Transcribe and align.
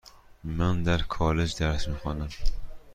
من 0.43 0.83
در 0.83 0.97
کالج 1.01 1.57
درس 1.57 1.87
میخوانم. 1.87 2.29